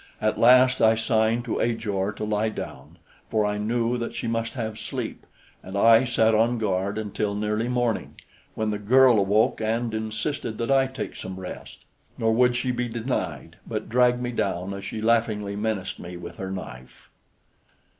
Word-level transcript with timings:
At 0.19 0.39
last 0.39 0.81
I 0.81 0.95
signed 0.95 1.45
to 1.45 1.59
Ajor 1.59 2.11
to 2.13 2.23
lie 2.23 2.49
down, 2.49 2.97
for 3.29 3.45
I 3.45 3.59
knew 3.59 3.99
that 3.99 4.15
she 4.15 4.25
must 4.25 4.55
have 4.55 4.79
sleep, 4.79 5.27
and 5.61 5.77
I 5.77 6.05
sat 6.05 6.33
on 6.33 6.57
guard 6.57 6.97
until 6.97 7.35
nearly 7.35 7.67
morning, 7.67 8.15
when 8.55 8.71
the 8.71 8.79
girl 8.79 9.19
awoke 9.19 9.61
and 9.61 9.93
insisted 9.93 10.57
that 10.57 10.71
I 10.71 10.87
take 10.87 11.15
some 11.15 11.39
rest; 11.39 11.85
nor 12.17 12.33
would 12.33 12.55
she 12.55 12.71
be 12.71 12.87
denied, 12.87 13.57
but 13.67 13.89
dragged 13.89 14.23
me 14.23 14.31
down 14.31 14.73
as 14.73 14.83
she 14.83 15.03
laughingly 15.03 15.55
menaced 15.55 15.99
me 15.99 16.17
with 16.17 16.37
her 16.37 16.49
knife. 16.49 17.11